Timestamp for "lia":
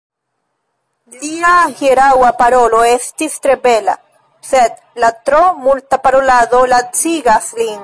1.23-1.51